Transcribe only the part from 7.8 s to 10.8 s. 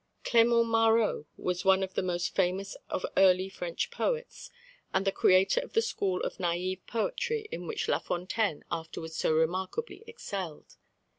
La Fontaine afterwards so remarkably excelled.